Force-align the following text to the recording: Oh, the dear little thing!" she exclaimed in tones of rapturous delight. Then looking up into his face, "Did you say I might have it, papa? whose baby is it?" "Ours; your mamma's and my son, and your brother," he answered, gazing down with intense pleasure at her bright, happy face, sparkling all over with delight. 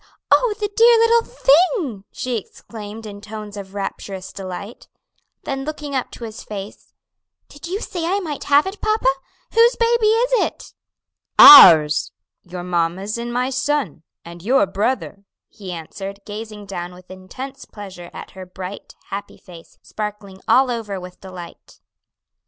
Oh, 0.31 0.55
the 0.59 0.67
dear 0.75 0.97
little 0.97 1.21
thing!" 1.27 2.05
she 2.11 2.35
exclaimed 2.37 3.05
in 3.05 3.21
tones 3.21 3.55
of 3.55 3.75
rapturous 3.75 4.33
delight. 4.33 4.87
Then 5.43 5.63
looking 5.63 5.93
up 5.93 6.07
into 6.07 6.23
his 6.23 6.43
face, 6.43 6.91
"Did 7.47 7.67
you 7.67 7.79
say 7.79 8.07
I 8.07 8.19
might 8.19 8.45
have 8.45 8.65
it, 8.65 8.81
papa? 8.81 9.05
whose 9.53 9.75
baby 9.75 10.07
is 10.07 10.31
it?" 10.43 10.73
"Ours; 11.37 12.11
your 12.41 12.63
mamma's 12.63 13.19
and 13.19 13.31
my 13.31 13.51
son, 13.51 14.01
and 14.25 14.41
your 14.41 14.65
brother," 14.65 15.23
he 15.49 15.71
answered, 15.71 16.19
gazing 16.25 16.65
down 16.65 16.95
with 16.95 17.11
intense 17.11 17.65
pleasure 17.65 18.09
at 18.11 18.31
her 18.31 18.47
bright, 18.47 18.95
happy 19.11 19.37
face, 19.37 19.77
sparkling 19.83 20.41
all 20.47 20.71
over 20.71 20.99
with 20.99 21.21
delight. 21.21 21.79